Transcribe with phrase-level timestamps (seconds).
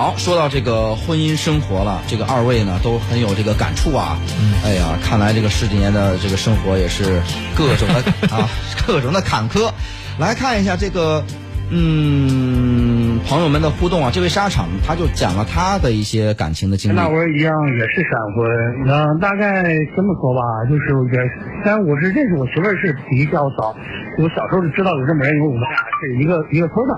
[0.00, 4.16] 好，说到这个婚姻生活了，这个二位呢都很有这个感触啊。
[4.64, 7.20] 哎呀，看来这个十几年的这个生活也是
[7.54, 8.00] 各种的
[8.34, 8.48] 啊，
[8.86, 9.70] 各种的坎坷。
[10.18, 11.22] 来看一下这个，
[11.68, 14.10] 嗯，朋友们的互动啊。
[14.10, 16.96] 这位沙场他就讲了他的一些感情的经历。
[16.96, 18.40] 跟大文一样也是闪婚，
[18.88, 19.62] 嗯，大概
[19.94, 21.20] 这么说吧，就是也，
[21.62, 23.76] 虽然我是认识我媳妇儿是比较早，
[24.16, 26.94] 我小时候就知道有这么人，因为我们俩是一个一个村的，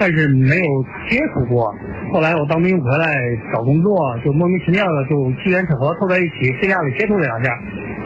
[0.00, 0.64] 但是没有
[1.10, 1.74] 接触过。
[2.16, 3.12] 后来我当兵回来
[3.52, 3.92] 找工作，
[4.24, 7.52] 就莫名其妙的就机缘巧合凑在一起，私下里接触了两下，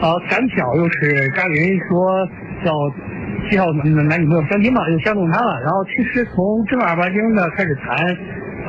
[0.03, 2.27] 啊，赶巧又是家里人说
[2.65, 2.73] 要。
[3.49, 5.59] 介绍男男女朋友相亲嘛，就相中他了。
[5.61, 7.97] 然后其实从正儿八经的开始谈，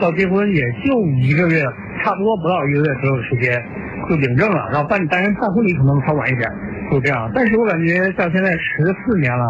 [0.01, 1.63] 到结婚也就一个月，
[2.03, 3.63] 差不多不到一个月左右的时间
[4.09, 4.71] 就领证了。
[4.73, 6.51] 然后办单人办婚礼可能稍晚一点，
[6.91, 7.31] 就这样。
[7.35, 9.45] 但是我感觉到现在十四年了，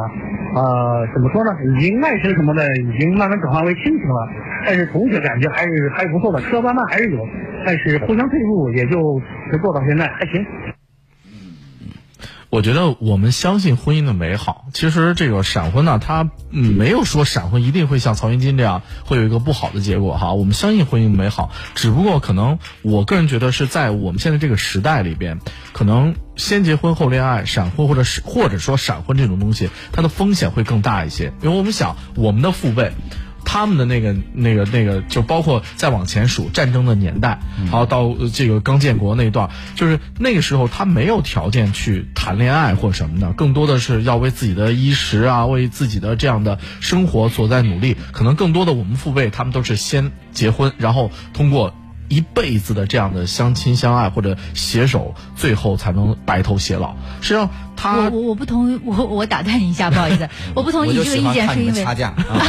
[0.54, 1.50] 呃，怎么说呢？
[1.76, 4.28] 已经爱情什么的已经慢慢转化为亲情了。
[4.64, 7.18] 但是同学感觉还是还不错的，磕磕绊绊还是有，
[7.64, 9.20] 但是互相退步也就
[9.62, 10.44] 做到现在还行。
[12.50, 14.66] 我觉得我们相信婚姻的美好。
[14.74, 20.34] 其实这个闪婚呢，它没有说闪婚一定会像曹云金这样会有一个不好的结果哈。
[20.34, 25.38] 我们相信婚姻的美好，只不过可能我个人觉得是在我们现在这个时代里边，
[25.72, 31.32] 可能先结婚后恋爱、闪婚或者是或者说闪婚这种东西，它的风险会更大一些。
[31.42, 32.92] 因为我们想，我们的父辈。
[33.44, 47.96] 他们的那个、那个、那个，就包括再往前数战争的年代，然后到这个刚建国那一段，就是那个时候他没有条件去谈恋爱或什么的，更多的是要为自己的衣食啊，为自己的这样的生活所在努力。
[48.12, 51.74] 可能更多的我们父辈他们都是先结婚，然后通过
[52.08, 56.94] 一辈子的这样的相亲相爱或者携手，最后才能白头偕老。
[57.20, 57.48] 实际上。
[57.84, 61.84] 我我我不同意，我我打断你一下，不好意思， 我不同意这个意见，是因为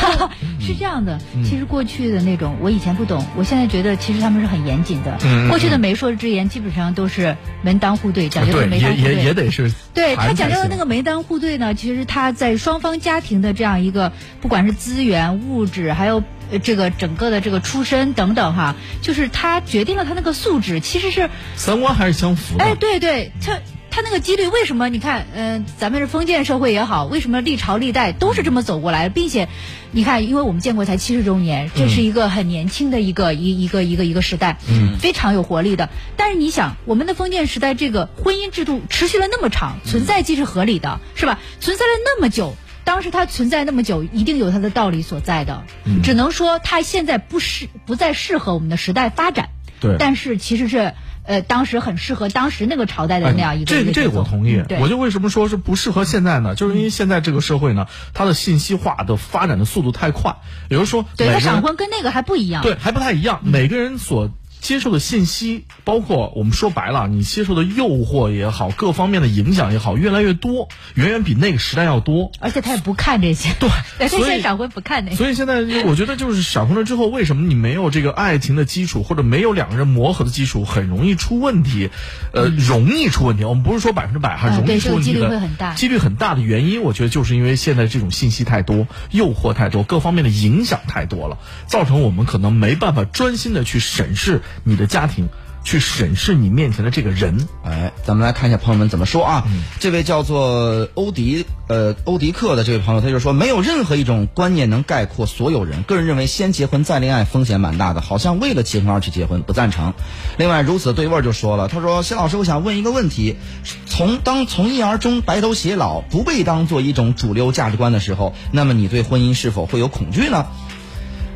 [0.61, 1.19] 是这样的。
[1.43, 5.17] 其实过去的那种，我以前不懂，我现在觉得其实他们是很严谨的。
[5.49, 9.15] 过去的媒妁之言基本上都是门当户对，讲究的门当户对。
[9.15, 9.71] 也也得是。
[9.95, 16.21] 对他讲究的那个门当户对呢，其实他在双方家庭的这样一个，不管是资源、物质，还有
[16.59, 22.65] 这个整个的这个出身等等哈，就是他决定了他那个素质其实是三观还是相符的。
[22.65, 23.59] 哎，对对，他。
[23.95, 24.89] 他那个几率为什么？
[24.89, 29.07] 你看，嗯，咱们是封建社会也好，为什么历朝历代都是这么走过来？
[29.07, 29.49] 并且，
[29.91, 35.89] 你看，因为我们建国才七十周年，这是一个很年轻的一个一一个一个一个时代，嗯，非常有活力的。
[36.17, 41.37] 但是你想，我们的封建时代这个婚姻制度持续了那么长，存在即是合理的，是吧？
[41.59, 45.63] 存在了那么久，当时它存在那么久，一定有它的道理所在的。
[46.03, 49.49] 只能说它现在不适不再适合我们的时代发展。
[49.79, 50.93] 对，但是其实是。
[51.25, 53.65] 呃，当时很适合当时那个朝代的那样一个。
[53.65, 54.61] 这这我同意。
[54.81, 56.53] 我就为什么说是不适合现在呢？
[56.53, 60.35] 就是因为现在这个社会呢，它的信息化的发展的速度太快。
[60.67, 62.61] 比如说，对，它闪婚跟那个还不一样。
[62.61, 63.39] 对，还不太一样。
[63.45, 64.31] 每个人所。
[64.63, 72.31] 接受的信息，包括我们说白了，你接受的诱惑也好，各方面的影响也好，越来越多，远远比那个时代要多。
[72.39, 73.69] 而且他也不看这些，对，
[74.07, 75.13] 所以闪婚不看那。
[75.15, 81.89] 所以现在我觉得就是闪婚了之后，为什么你没有这个爱情的基础，或者没有两个人磨合的基础，很容易出问题？
[82.31, 83.43] 呃，容易出问题。
[83.43, 85.73] 我们不是说百分之百哈，容易出问题的，几率会很大。
[85.73, 91.37] 几率很大的原因，我觉得就是因为现在这种信息太多，诱惑太多，各方面的影响太多了，
[91.67, 95.29] 造成我们可能没办法专心的去审视你的家庭。
[95.65, 99.45] 去审视你面前的这个人，哎，咱们来看一下朋友们怎么说啊？
[99.79, 105.83] 这位叫做欧迪呃欧迪克的这位朋友，他就说没有任何一种观念能概括所有人。
[105.83, 109.93] 个人认为，先结婚再恋爱风险蛮大的，好像为了结婚而去结婚，不赞成。
[110.37, 113.37] 另外，如此对味儿就说了，他说：“谢老师，我想问一个问题：
[113.85, 120.45] 从当从一而终、白头偕老不被当做一种主流价值观的时候，那么你对婚姻是否会有恐惧呢？”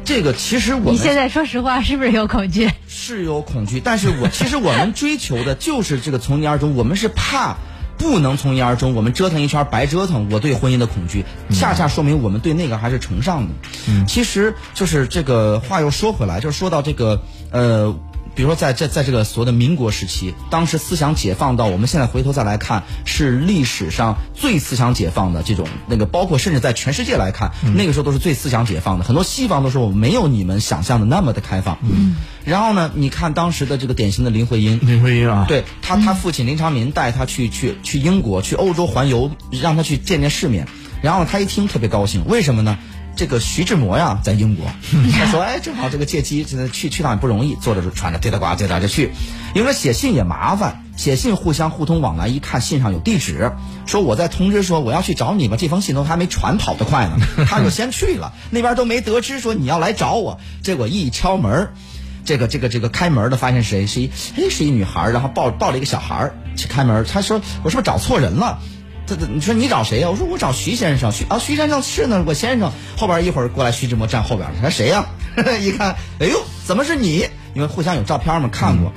[0.07, 2.71] 这个其实我你现在说实话是不是有恐惧？
[2.87, 6.75] 是有恐惧，但是我 其实我们追求的就是这个从一而终。
[6.75, 7.57] 我们是怕
[7.97, 10.29] 不能从一而终，我们折腾一圈白折腾。
[10.31, 13.53] 我对婚姻的恐惧，恰恰说明我们对那个还是崇尚的。
[13.89, 17.21] 嗯，其实就是这个话又说回来，就是说到这个
[17.51, 17.93] 呃。
[18.35, 29.05] 比如说，在在在这个所谓的民国时期，当时思想解放到我们现在回头再来看，是历史上最思想解放的这种那个，包括甚至在全世界来看，那个时候都是最思想解放的。
[29.05, 31.77] 很多西方都说我没有你们想象的那么的开放。
[31.81, 32.15] 嗯。
[32.45, 40.67] 然后呢，你看当时的这个典型的林徽因，林徽因啊，对他他父亲林长民带他去去去英国去欧洲环游，让他去见见世面。
[41.01, 42.79] 然后他一听特别高兴，为什么呢？
[43.17, 44.67] 这个徐志摩呀，在英国，
[45.11, 49.11] 他说：“哎，正好这个借机，现在去去趟也不容易，坐着就穿着对着呱对着就去。
[49.55, 53.51] 因为写信也麻烦，写信互相互通往来，一看信上有地址，
[53.87, 57.17] 说我在通知说我要去找你吧，这封信都还没船跑得快呢，
[57.47, 61.69] 他就先去了，那边都没得知说你要来找我，结果一敲门。”
[62.23, 68.59] 这个这个这个开门的发现谁是一哎是一女孩，然后抱抱了一个小孩去开门，他说我是不是找错人了？
[69.07, 72.71] 这这你说你找谁呀、我说我找徐先生，徐啊徐先生是呢，我先生。
[72.97, 75.05] 后边一会儿过来，徐志摩站后边，他说谁呀、
[75.61, 77.25] 一看，哎呦，怎么是你？
[77.53, 78.91] 因为互相有照片嘛，看过。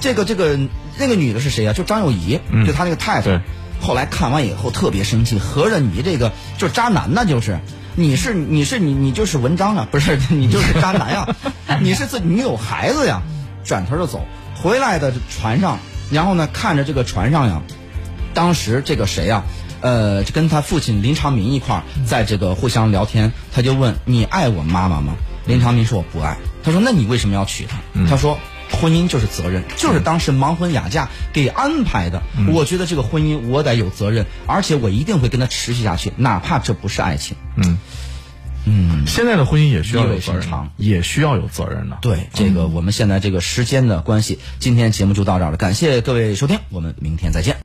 [0.00, 0.58] 这个这个
[0.96, 3.42] 那个女的是谁呀、就张幼仪，就他那个太太。
[3.80, 7.58] 后来看完以后特别生气，合着你这个就是渣男呢，就是。
[7.96, 11.34] 你是你是你你就是文章啊，不是 你就是渣男呀、
[11.82, 13.22] 你是自己你有孩子呀，
[13.64, 14.24] 转头就走。
[14.54, 15.80] 回来的船上，
[16.12, 17.62] 然后呢看着这个船上呀，
[18.34, 19.44] 当时这个谁啊、
[19.80, 25.14] 呃，跟他父亲林长民一块儿在这个互相聊天，他就问你爱我妈妈吗？
[25.46, 26.36] 林长民说我不爱。
[26.62, 27.78] 他说那你为什么要娶她？
[28.08, 28.38] 他说
[28.70, 32.22] 婚姻就是责任，就是当时盲婚哑嫁给安排的。
[32.48, 37.36] 我觉得这个婚姻我得有责任，而且我一定会跟他持续下去，哪怕这不是爱情。
[37.56, 37.78] 嗯
[38.66, 40.46] 嗯现在的婚姻也需要有责任，
[40.76, 41.96] 也需要有责任的。
[42.02, 47.56] 对，这个我们现在这个时间的关系，今天节目就到这儿了，感谢各位收听，我们明天再见。